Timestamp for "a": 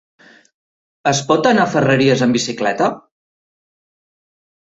1.65-1.71